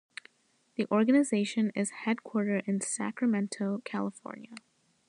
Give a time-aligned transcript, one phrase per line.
[0.77, 4.55] The organization is headquartered in Sacramento, California.